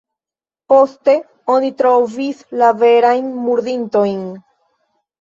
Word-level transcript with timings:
Poste 0.71 1.15
oni 1.57 1.69
trovis 1.83 2.41
la 2.65 2.73
verajn 2.83 3.31
murdintojn. 3.47 4.29